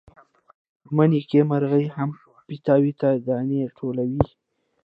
په 0.83 0.89
مني 0.95 1.21
کې 1.29 1.39
مرغۍ 1.49 1.85
هم 1.95 2.09
پیتاوي 2.47 2.93
ته 2.99 3.09
دانې 3.27 3.61
ټولوي. 3.77 4.23